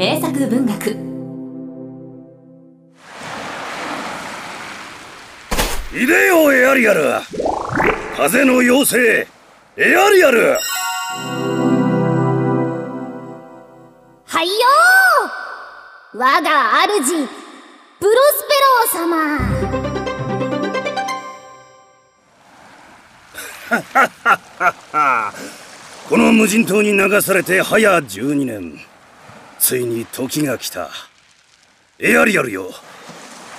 [0.00, 0.96] 名作文学。
[5.92, 7.02] いでよエアリアル。
[8.16, 9.28] 風の妖精
[9.76, 10.56] エアリアル。
[14.24, 14.54] はいよ
[16.14, 17.26] 我が主
[17.98, 19.38] プロスペロー様。
[26.08, 28.80] この無人島に流されて早12年
[29.70, 30.90] ついに時が来た。
[32.00, 32.72] エアリアルよ。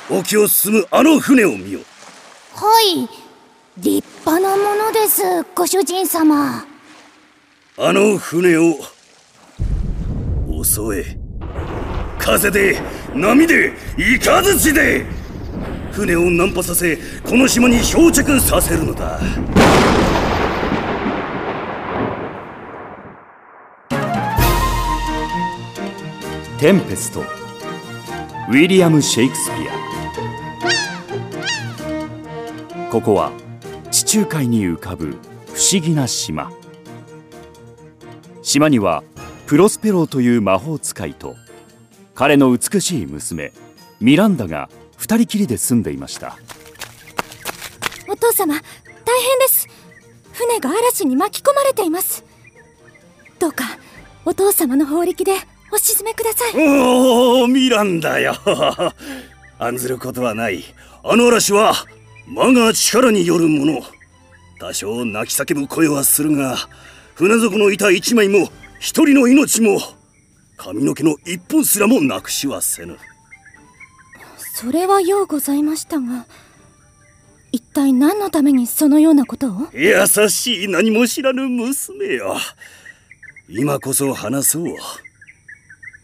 [0.10, 1.80] 沖を進むあの船を見よ。
[2.54, 3.08] はい。
[3.78, 5.22] 立派なものです
[5.56, 6.66] ご主人様。
[7.78, 8.74] あの船を
[10.62, 11.18] 襲え。
[12.20, 12.78] 風で
[13.16, 13.72] 波で
[14.22, 15.06] 雷で。
[15.94, 19.18] 船を難破させこの島に漂着させるのだ
[26.62, 27.22] テンペスト。
[27.22, 29.54] ウィリアム・シェイクスピ
[32.88, 32.92] ア。
[32.92, 33.32] ここは
[33.90, 35.18] 地中海に浮かぶ
[35.56, 36.52] 不思議な島。
[38.44, 39.04] 島には
[39.48, 41.36] プロスペローという魔法使いと
[42.14, 43.54] 彼の美しい娘
[44.00, 46.38] ミランダが二人きりで住んでいました。
[48.08, 48.64] お父様大変
[49.40, 49.68] です。
[50.34, 52.24] 船が嵐に巻き込まれています。
[53.40, 53.64] どうか
[54.26, 55.34] お父様の法力で
[55.72, 56.54] お沈めください。
[56.56, 58.36] おおミランダよ。
[59.60, 60.64] 案ずることはない。
[61.04, 61.74] あの嵐は
[62.36, 63.82] 我が力によるもの。
[64.60, 66.58] 多少泣き叫ぶ声はするが
[67.16, 68.50] 船底の板一枚も
[68.80, 69.80] 一人の命も
[70.58, 72.98] 髪の毛の一本すらもなくしはせぬ。
[74.56, 76.26] それはようございましたが
[77.52, 79.68] 一体何のためにそのようなことを？
[79.74, 82.38] 優しい何も知らぬ娘よ。
[83.50, 84.76] 今こそ話そう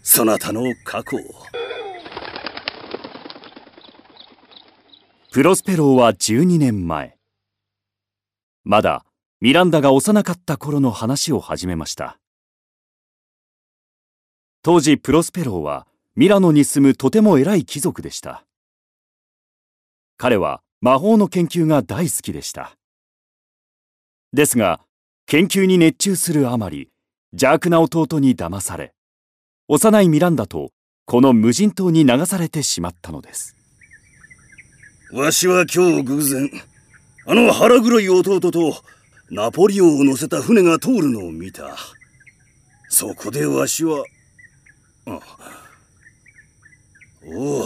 [0.10, 1.20] そなたの過去を。
[5.34, 7.18] プロスペローは12年前。
[8.64, 9.06] まだ
[9.42, 12.20] ミランダが幼かった頃の話を始めました。
[14.64, 15.86] 当時プロスペローは
[16.16, 18.46] ミラノに住むとても偉い貴族でした。
[20.16, 22.78] 彼は魔法の研究が大好きでした。
[24.32, 24.80] ですが
[25.26, 26.92] 研究に熱中するあまり
[27.34, 28.94] 邪悪な弟に騙され
[29.70, 30.72] 幼いミランダと
[31.04, 33.54] この無人島に流されてしまったのです。
[35.12, 36.50] わしは今日偶然
[37.26, 38.82] あの腹黒い弟と
[39.30, 41.76] ナポリオンを乗せた船が通るのを見た。
[42.88, 44.06] そこでわしは
[45.06, 45.20] あ
[47.26, 47.66] お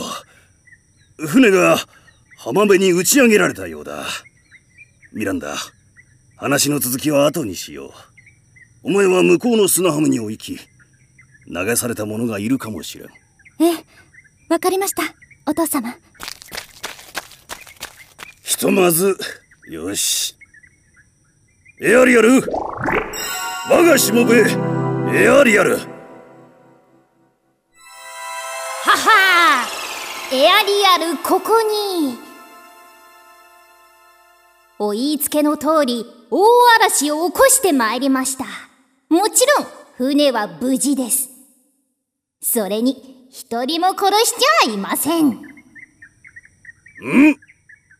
[1.23, 1.78] お船が
[2.35, 4.06] 浜辺に打ち上げられたようだ。
[5.13, 5.53] ミランダ
[6.35, 7.91] 話の続きは後にしよう。
[8.85, 10.72] お前は向こうの砂浜にお行き
[11.51, 13.07] 流された者がいるかもしれん。
[13.59, 13.85] ええ
[14.50, 15.03] わかりました。
[15.45, 15.94] お父様。
[18.41, 19.17] ひとまず
[19.69, 20.35] よし。
[21.81, 22.41] エアリアル。
[23.69, 24.45] 我がしもべ
[25.13, 25.78] エアリアル。
[25.78, 25.85] は
[28.85, 29.67] は
[30.31, 32.17] エアリアルここに。
[34.79, 36.45] お言いつけの通り大
[36.78, 38.45] 嵐を起こしてまいりました。
[39.09, 39.67] もちろん
[39.97, 41.30] 船は無事です
[42.41, 45.29] それに一人も殺しちゃいません。
[45.29, 45.38] ん。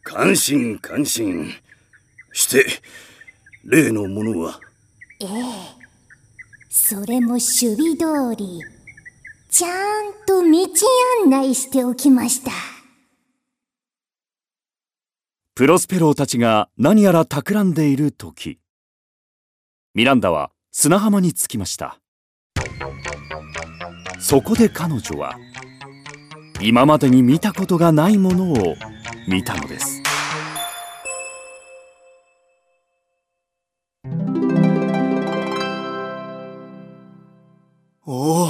[0.04, 1.54] 感心感心。
[2.34, 2.66] して
[3.64, 4.60] 例のものは？
[5.20, 5.28] ええ。
[6.70, 8.62] それも守備通り
[9.50, 10.60] ちゃんと道
[11.24, 12.52] 案内しておきました。
[15.54, 18.60] プロスペローたちが何やら企んでいる時。
[19.94, 22.01] ミランダは砂浜に着きました
[24.22, 25.38] そこで彼女は
[26.62, 28.76] 今までに見たことがないものを
[29.28, 30.02] 見たのです。
[38.06, 38.48] おお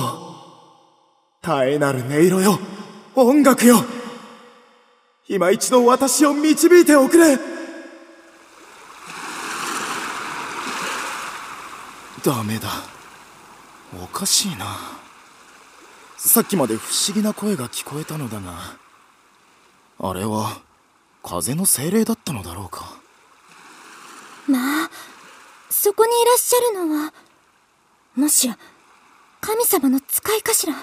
[1.42, 2.60] 絶えなる音色よ。
[3.16, 3.78] 音楽よ。
[5.30, 7.38] 今一度私を導いておくれ。
[12.24, 12.70] ダメだ。
[14.04, 15.02] おかしいな。
[16.24, 18.78] さっきまで不思議な声が聞こえたのだが
[20.00, 20.62] あれは
[21.24, 22.96] 風の精霊だったのだろうか。
[24.48, 24.90] まあ
[25.72, 27.12] そこにいらっしゃるのは
[28.16, 28.58] もしや
[29.42, 30.76] 神様の使いかしら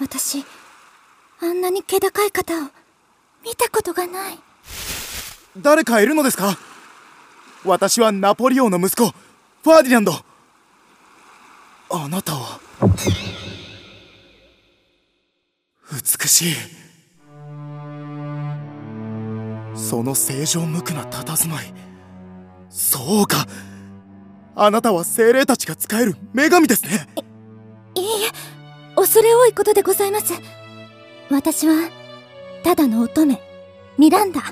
[0.00, 0.44] 私
[1.40, 2.68] あんなに気高い方を
[3.44, 4.38] 見たことがない。
[5.56, 6.58] 誰かいるのですか？
[7.64, 10.12] 私はナポリ王の息子ファーディナンド。
[11.90, 12.58] あなたは？
[15.90, 16.54] 美しい。
[19.74, 21.72] その正常無垢な佇まい。
[22.68, 23.46] そうか。
[24.54, 27.08] あなたは精霊たちが使える女神ですね。
[27.94, 28.30] いいえ
[28.96, 30.34] 恐れ多いことでございます。
[31.30, 31.88] 私は
[32.64, 33.40] ただの乙女
[33.96, 34.42] ミランダ。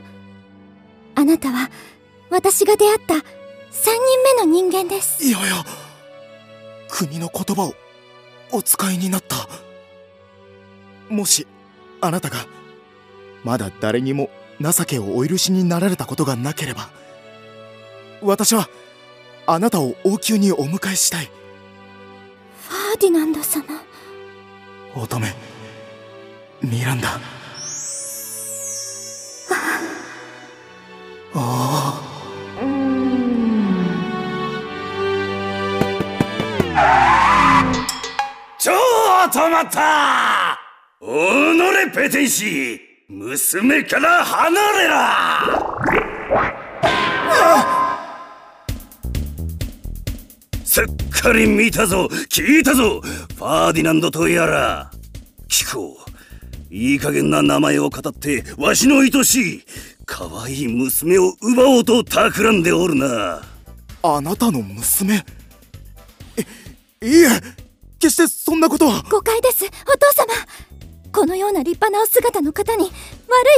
[1.16, 1.70] あなたは
[2.30, 3.92] 私が出会った3人
[4.36, 5.24] 目の人間です。
[5.24, 5.64] いやいや
[6.88, 7.74] 国の言葉を
[8.52, 9.48] お使いになった
[11.08, 11.46] もし
[12.00, 12.46] あなたが
[13.44, 14.30] まだ誰にも
[14.60, 16.88] 情けをお許しになられたことがなければ
[18.22, 18.68] 私は
[19.46, 21.26] あなたを王宮にお迎えしたい。
[21.26, 23.64] ファーディナンド様。
[24.96, 25.28] 乙女
[26.62, 27.20] ミランダ。
[31.38, 32.02] ああ。
[38.58, 38.72] ちょ
[39.28, 40.45] っと待った
[41.08, 45.78] おのれペテンシ娘から離れら
[50.64, 54.90] すっかり見たぞ聞いたぞファーディナンドとやら。
[55.48, 55.96] 聞こ
[56.70, 56.74] う。
[56.74, 59.64] いい加減な名前を語ってわしの愛しい
[60.04, 63.42] 可愛い娘を奪おうと企んでおるな。
[64.02, 65.14] あなたの娘？
[65.14, 65.22] いい
[67.22, 67.28] え
[68.00, 69.04] 決してそんなことは。
[69.08, 69.72] 誤解ですお父
[70.16, 70.26] 様
[71.16, 72.90] このような立派なお姿の方に悪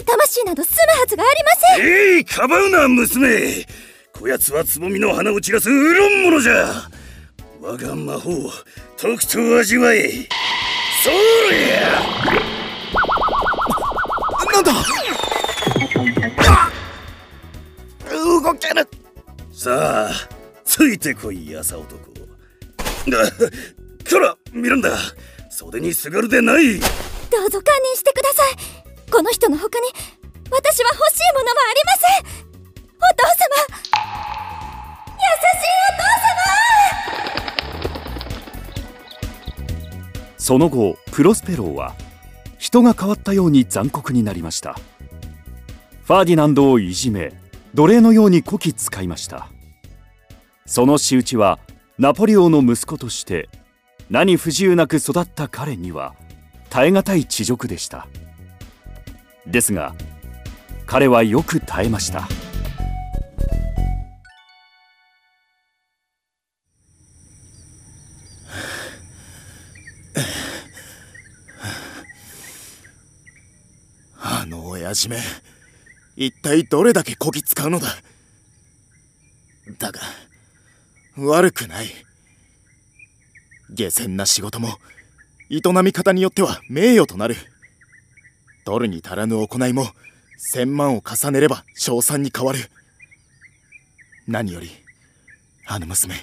[0.00, 1.86] い魂など住むはずがありません。
[2.16, 3.66] えいかばうな娘。
[4.12, 6.88] こやつはつぼみの花を散らすうろん者じゃ。
[7.60, 8.30] 我が魔法
[8.96, 10.08] とくと味わえ。
[11.02, 11.10] そ
[11.50, 11.90] りゃ
[14.52, 14.72] なんだ？
[18.08, 18.86] 動けぬ
[19.52, 20.12] さあ
[20.64, 21.96] ついてこい朝男。
[21.96, 21.98] あ
[24.08, 24.96] こらミランダ
[25.50, 26.80] 袖にすがるでない
[27.30, 28.56] どうぞ堪忍してください
[29.10, 29.86] この人の他に
[30.50, 32.48] 私は欲しいものもありません。
[32.96, 33.52] お父様。
[35.14, 35.22] 優
[35.54, 36.08] しいお父
[39.44, 40.38] 様。
[40.38, 41.94] その後プロスペローは
[42.58, 44.74] 人が変わったように残酷になりました。
[46.04, 47.34] ファーディナンドをいじめ
[47.74, 49.48] 奴隷のようにこき使いました。
[50.64, 51.58] その仕打ちは
[51.98, 53.48] ナポレオンの息子として
[54.08, 56.14] 何不自由なく育った彼には
[56.70, 58.06] 耐え難い恥辱でした。
[59.46, 59.94] ですが
[60.86, 62.28] 彼はよく耐えました。
[74.20, 75.18] あの親父め
[76.16, 77.88] 一体どれだけこき使うのだ。
[79.78, 80.00] だが
[81.16, 81.86] 悪くない。
[83.70, 84.78] 下賤な仕事も
[85.50, 87.36] 営み方によっては名誉となる。
[88.64, 89.86] 取るに足らぬ行いも
[90.36, 92.58] 千万を重ねれば賞賛に変わる。
[94.26, 94.70] 何より
[95.66, 96.14] あの娘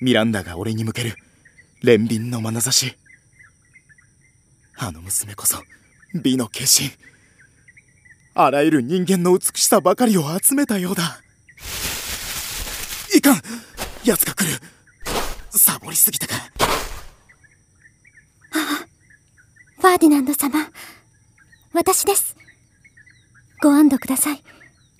[0.00, 1.14] ミランダが俺に向ける
[1.84, 2.96] 憐憫の眼差し。
[4.76, 5.58] あの娘こそ
[6.20, 6.90] 美の化身。
[8.34, 11.20] あらゆる人間の美しさばかりを集めたようだ。
[13.14, 13.42] いかん
[14.04, 14.58] 奴が来る。
[15.50, 16.34] サボりすぎたか。
[19.80, 20.68] ファーディナンド様
[21.72, 22.36] 私です。
[23.62, 24.42] ご安堵ください。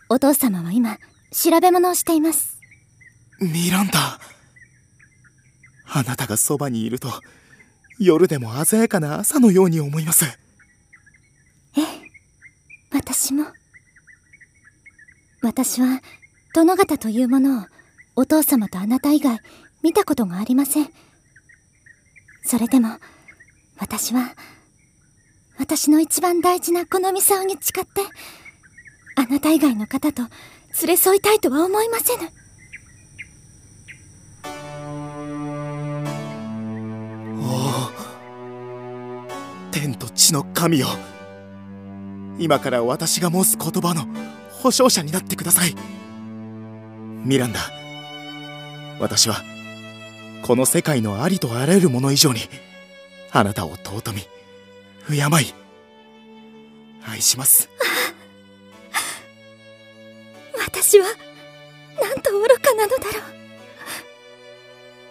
[0.09, 0.97] お父様は今
[1.31, 2.59] 調べ物をしています。
[3.43, 4.19] ミランダ。
[5.93, 7.11] あなたがそばにいると
[7.99, 10.25] 夜でも鮮やかな朝のように思います。
[10.25, 11.85] ええ
[12.91, 13.45] 私も。
[15.43, 16.01] 私は
[16.55, 17.65] 殿方というものを
[18.17, 19.41] お父様とあなた以外
[19.83, 20.89] 見たことがありません。
[22.47, 22.97] それでも
[23.79, 24.35] 私は
[25.61, 28.00] 私の一番大事なこのミサオに誓って
[29.14, 30.31] あなた以外の方と連
[30.87, 32.31] れ添いたいとは思いませぬ。
[39.71, 40.88] 天と地の神よ。
[42.38, 44.07] 今から私が申す言葉の
[44.62, 45.75] 保証者になってください。
[47.23, 47.61] ミランダ
[48.99, 49.37] 私は
[50.40, 52.40] この世界のありとあらゆるもの以上に
[53.31, 54.39] あなたを尊み
[55.09, 55.21] 敬い。
[57.07, 57.69] 愛します。
[60.59, 61.07] 私は
[62.00, 63.21] なんと愚かなのだろ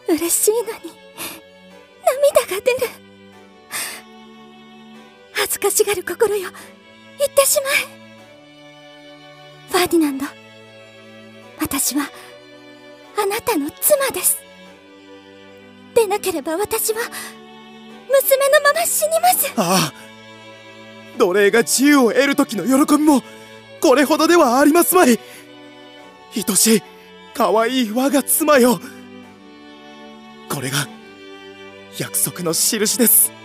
[0.10, 0.16] う。
[0.16, 0.66] 嬉しいのに
[2.06, 2.88] 涙が出る。
[5.34, 6.50] 恥ずかしがる心よ。
[7.18, 7.74] 言ってしまえ。
[9.72, 10.26] ファーディナンド
[11.60, 12.10] 私は
[13.22, 14.38] あなたの妻です。
[15.94, 17.02] でなければ私は
[18.10, 19.54] 娘のまま死にます。
[19.56, 20.10] ああ。
[21.18, 23.22] 奴隷が自由を得る時の喜びも
[23.82, 25.20] これほどではありますまい。
[26.36, 26.84] 愛しい
[27.34, 28.80] 可愛い我が妻よ。
[30.50, 30.88] これが
[31.98, 33.39] 約束の印です。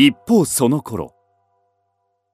[0.00, 1.12] 一方その頃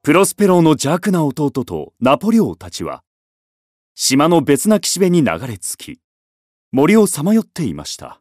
[0.02, 3.02] プロスペローの邪悪な弟とナポリ王たちは
[3.94, 6.00] 島の別な岸辺に流れ着き
[6.72, 8.20] 森をさまよっていました。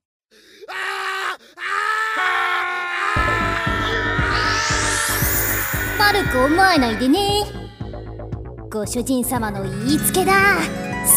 [5.99, 7.43] 悪く思わないでね。
[8.71, 10.31] ご主人様の言いつけだ。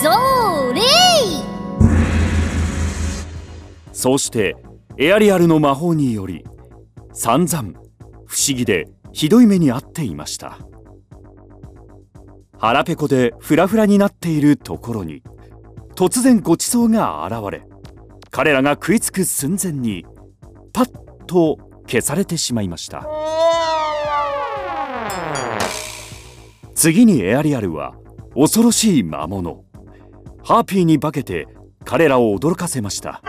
[0.02, 0.80] それ。
[3.92, 4.56] そうして
[4.98, 6.44] エアリアルの魔法により
[7.12, 7.85] 散々
[8.26, 10.58] 不思議でひどい目に遭っていました。
[12.58, 15.22] 腹ペコでフラフラになっているところに
[15.94, 17.66] 突然ごちそうが現れ
[18.30, 20.06] 彼らが食いつく寸前に
[20.72, 23.06] パッと消されてしまいました。
[26.74, 27.94] 次にエアリアルは
[28.34, 29.64] 恐ろしい魔物
[30.44, 31.48] ハーピーに化けて
[31.84, 33.22] 彼らを驚かせました。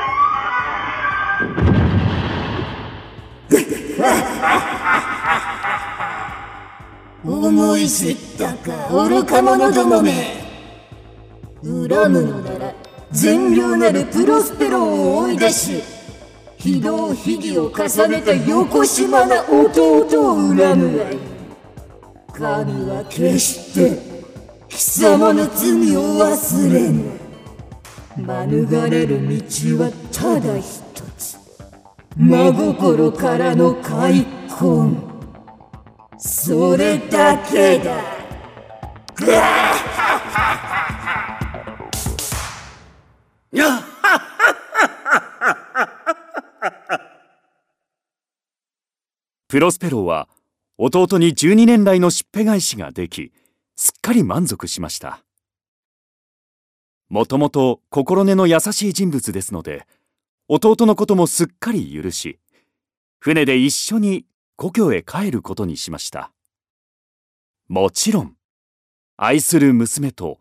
[7.26, 10.12] 思い知ったか愚か者どもめ。
[11.64, 12.74] 恨むのなら
[13.12, 15.82] 善良なるプロスペロを追い出し
[16.58, 21.20] 非道非義を重ねた横島な弟を恨むがいい。
[22.34, 23.98] 神は決して
[24.70, 27.18] 貴様の罪を忘れぬ。
[28.18, 30.84] 免れる道はただ一
[31.18, 31.38] つ。
[32.16, 35.07] 真心からの開墾。
[36.20, 38.18] それだけだ。
[49.48, 50.28] プロスペローは
[50.78, 53.32] 弟に12年来のしっぺ返しができ
[53.76, 55.24] すっかり満足しました。
[57.10, 59.88] もともと心根の優しい人物ですので
[60.50, 62.40] 弟のこともすっかり許し
[63.20, 64.26] 船で一緒に
[64.60, 66.32] 故郷へ帰ることにしました。
[67.68, 68.34] もちろん
[69.16, 70.40] 愛する娘と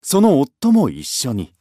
[0.00, 1.52] その夫も一緒に。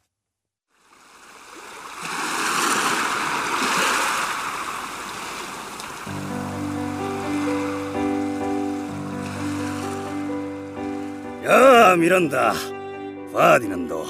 [11.44, 12.54] やあミランダ。
[12.54, 14.06] ファーディナンド。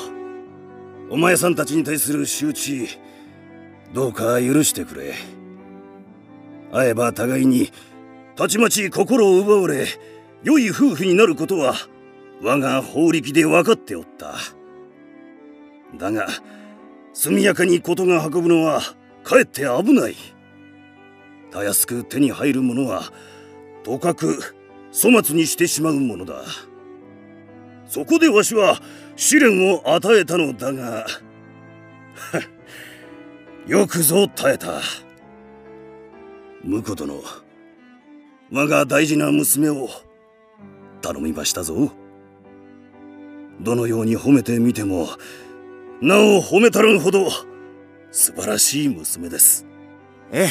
[1.10, 2.88] お前さんたちに対する仕打ち
[3.96, 5.39] どうか許してくれ。
[6.72, 7.72] 会えば互いに
[8.36, 9.86] たちまち心を奪われ
[10.44, 11.76] 良い夫婦になることは
[12.42, 14.36] 我が法力で分かっておった。
[15.98, 16.28] だが
[17.14, 18.82] 速やかに事が運ぶのは
[19.24, 20.16] かえって危ない。
[21.52, 23.12] たやすく手に入るものは
[23.84, 24.56] とかく
[24.94, 26.44] 粗末にしてしまうものだ。
[27.88, 28.80] そこでわしは
[29.16, 31.08] 試練を与えたのだが
[33.68, 34.80] よくぞ耐えた。
[36.64, 37.24] 婿殿
[38.52, 39.90] 我が大事な娘を
[41.02, 41.92] 頼みましたぞ。
[43.62, 45.08] どのように褒めてみても
[46.02, 47.30] なお褒めたるほど
[48.12, 49.66] 素晴らしい娘です。
[50.32, 50.48] ええ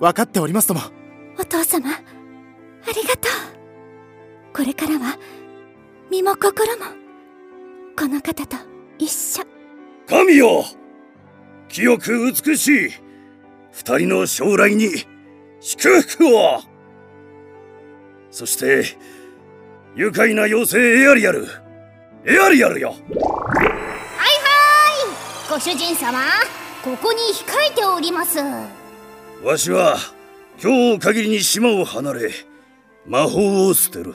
[0.00, 0.80] 分かっておりますとも。
[1.38, 1.98] お父様あ
[2.88, 4.54] りがとう。
[4.54, 5.18] これからは
[6.10, 6.84] 身も心も
[7.96, 8.56] この方と
[8.98, 9.44] 一緒。
[10.08, 10.64] 神よ
[11.68, 12.90] 清く美しい
[13.78, 14.88] 二人の将来に
[15.60, 16.60] 祝福を。
[18.28, 18.84] そして
[19.94, 21.46] 愉快な妖精エアリアル
[22.26, 22.88] エアリアルよ。
[22.88, 23.06] はいは
[25.48, 25.48] い。
[25.48, 26.18] ご主人様
[26.82, 28.40] ここに控えております。
[29.44, 29.96] わしは
[30.60, 32.30] 今日を限りに島を離れ
[33.06, 34.12] 魔法を捨てる。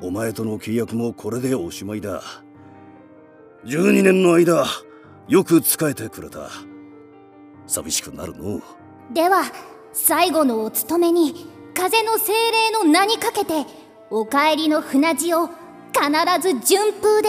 [0.00, 2.22] お前との契約もこれでおしまいだ。
[3.66, 4.66] 12年の間
[5.28, 6.48] よく仕えてくれた
[7.72, 8.60] 寂しくなるの？
[9.12, 9.44] では
[9.94, 13.64] 最後のお務めに風の精霊の名にかけて
[14.10, 15.56] お帰りの船路を必
[16.40, 17.28] ず順風で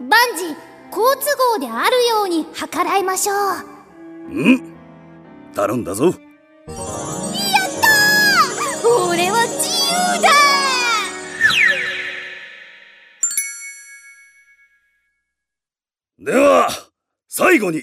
[0.00, 0.56] 万事
[0.90, 1.20] 好都
[1.54, 3.34] 合であるように計らいましょ
[4.28, 4.32] う。
[4.32, 4.72] ん？
[5.54, 6.06] 頼んだぞ。
[6.06, 6.26] やった
[9.08, 9.68] 俺は自
[10.18, 10.28] 由だ
[16.18, 16.68] では
[17.28, 17.82] 最後に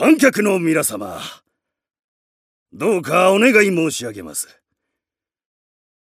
[0.00, 1.20] 観客の皆様
[2.72, 4.62] どうかお願い申し上げます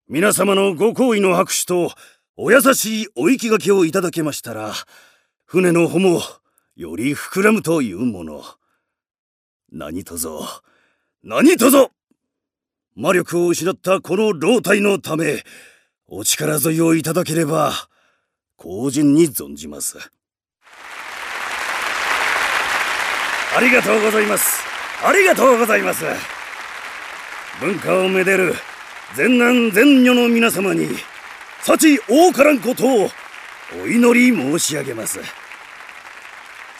[0.09, 1.91] 皆様のご好意の拍手と
[2.35, 4.73] お優しいお行きがけをいただけましたら、
[5.45, 6.21] 船の帆も
[6.75, 8.41] より膨らむというもの。
[9.71, 10.41] 何とぞ、
[11.23, 11.91] 何とぞ
[12.95, 15.43] 魔力を失ったこの老体のため、
[16.07, 17.71] お力添えをいただければ、
[18.57, 20.14] 後人に存じます。
[23.55, 24.61] ありがとうございます。
[25.01, 26.03] ありがとうございます。
[27.61, 28.53] 文化をめでる
[29.15, 30.89] 全南全女の皆様に、
[31.63, 33.09] 幸多からんことを
[33.81, 35.21] お祈り申し上げます。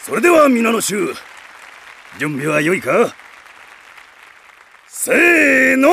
[0.02, 1.14] それでは皆の衆、
[2.18, 3.14] 準備は良いか？
[4.86, 5.90] せーの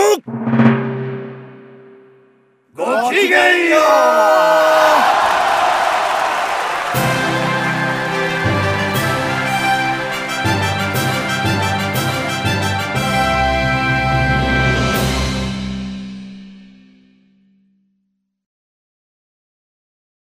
[2.76, 4.43] ごきげんよう